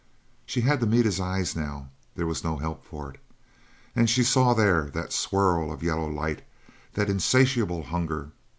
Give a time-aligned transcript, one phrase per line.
[0.47, 3.19] She had to meet his eyes now there was no help for it
[3.95, 6.41] and she saw there that swirl of yellow light
[6.93, 8.31] that insatiable hunger.